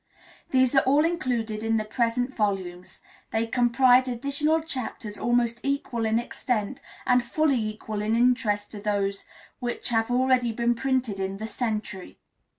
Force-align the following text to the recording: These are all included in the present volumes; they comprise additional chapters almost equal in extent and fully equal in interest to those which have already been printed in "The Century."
These 0.49 0.73
are 0.73 0.81
all 0.81 1.05
included 1.05 1.61
in 1.61 1.77
the 1.77 1.85
present 1.85 2.35
volumes; 2.35 3.01
they 3.29 3.45
comprise 3.45 4.07
additional 4.07 4.59
chapters 4.61 5.15
almost 5.15 5.59
equal 5.61 6.07
in 6.07 6.17
extent 6.17 6.81
and 7.05 7.23
fully 7.23 7.59
equal 7.63 8.01
in 8.01 8.15
interest 8.15 8.71
to 8.71 8.79
those 8.79 9.25
which 9.59 9.89
have 9.89 10.09
already 10.09 10.51
been 10.53 10.73
printed 10.73 11.19
in 11.19 11.37
"The 11.37 11.45
Century." 11.45 12.17